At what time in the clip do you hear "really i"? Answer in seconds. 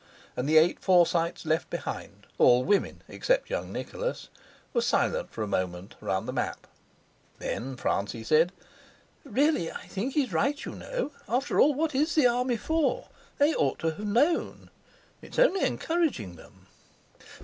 9.23-9.85